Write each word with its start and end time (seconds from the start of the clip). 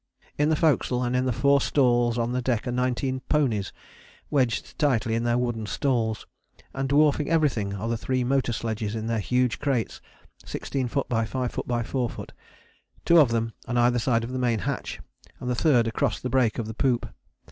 In 0.35 0.49
the 0.49 0.55
forecastle 0.55 1.03
and 1.03 1.15
in 1.15 1.25
the 1.25 1.31
four 1.31 1.61
stalls 1.61 2.17
on 2.17 2.33
deck 2.41 2.63
are 2.65 2.71
the 2.71 2.75
nineteen 2.75 3.19
ponies, 3.29 3.71
wedged 4.31 4.79
tightly 4.79 5.13
in 5.13 5.25
their 5.25 5.37
wooden 5.37 5.67
stalls, 5.67 6.25
and 6.73 6.89
dwarfing 6.89 7.29
everything 7.29 7.75
are 7.75 7.87
the 7.87 7.97
three 7.99 8.23
motor 8.23 8.51
sledges 8.51 8.95
in 8.95 9.05
their 9.05 9.19
huge 9.19 9.59
crates, 9.59 10.01
16´ 10.43 10.85
x 10.85 10.91
5´ 10.91 11.45
x 11.45 11.91
4´, 11.93 12.29
two 13.05 13.19
of 13.19 13.29
them 13.29 13.53
on 13.67 13.77
either 13.77 13.99
side 13.99 14.23
of 14.23 14.31
the 14.31 14.39
main 14.39 14.57
hatch, 14.65 14.99
the 15.39 15.53
third 15.53 15.85
across 15.87 16.19
the 16.19 16.31
break 16.31 16.57
of 16.57 16.65
the 16.65 16.73
poop. 16.73 17.07